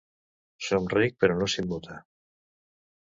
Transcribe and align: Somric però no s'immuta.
Somric 0.67 1.15
però 1.25 1.37
no 1.41 1.49
s'immuta. 1.57 1.99